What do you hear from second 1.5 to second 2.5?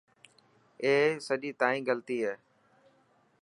تائن غلطي هي.